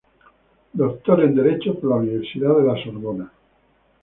[0.75, 3.31] Doctor en Derecho por la Universidad de la Sorbona.